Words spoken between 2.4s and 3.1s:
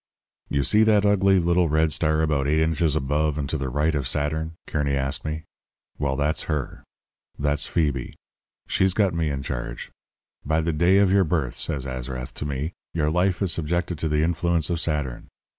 eight inches